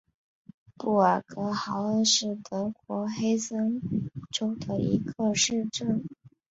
[0.77, 3.83] 布尔格豪恩是德国黑森
[4.31, 6.03] 州的一个市镇。